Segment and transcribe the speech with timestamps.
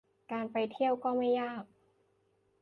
[0.31, 1.63] การไปเที่ยวก็ไม่ยาก